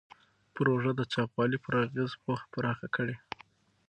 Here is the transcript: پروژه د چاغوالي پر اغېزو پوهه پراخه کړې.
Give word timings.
پروژه 0.53 0.91
د 0.95 1.01
چاغوالي 1.13 1.57
پر 1.65 1.73
اغېزو 1.85 2.17
پوهه 2.23 2.45
پراخه 2.53 2.87
کړې. 2.95 3.15